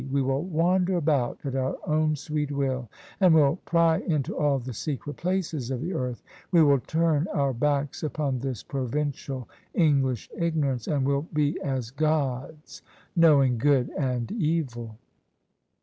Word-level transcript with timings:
We 0.11 0.23
will 0.23 0.41
wander 0.45 0.97
about 0.97 1.37
at 1.43 1.53
our 1.55 1.77
own 1.85 2.15
sweet 2.15 2.49
will, 2.51 2.89
and 3.19 3.35
will 3.35 3.57
pry 3.65 3.99
into 3.99 4.35
all 4.35 4.57
the 4.57 4.73
secret 4.73 5.17
places 5.17 5.69
of 5.69 5.79
the 5.79 5.93
earth: 5.93 6.23
we 6.51 6.63
will 6.63 6.79
turn 6.79 7.27
our 7.31 7.53
backs 7.53 8.01
upon 8.01 8.39
this 8.39 8.63
provincial 8.63 9.47
English 9.75 10.27
ignorance, 10.35 10.87
and 10.87 11.05
will 11.05 11.27
be 11.31 11.61
as 11.61 11.91
gods 11.91 12.81
knowing 13.15 13.59
good 13.59 13.91
and 13.95 14.31
evil." 14.31 14.97